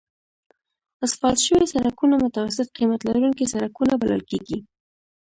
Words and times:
اسفالت 1.05 1.39
شوي 1.47 1.65
سړکونه 1.73 2.15
متوسط 2.25 2.67
قیمت 2.77 2.99
لرونکي 3.09 3.45
سړکونه 3.53 3.93
بلل 4.01 4.21
کیږي 4.29 4.59